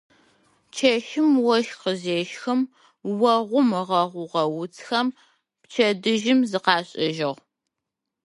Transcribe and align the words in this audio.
Чэщым 0.75 1.29
ощх 1.53 1.75
къызещхым, 1.81 2.59
огъум 3.33 3.67
ыгъэгъугъэ 3.81 4.43
уцхэм 4.59 5.07
пчэдыжьым 5.63 6.39
зыкъаӏэтыжьыгъ. 6.49 7.33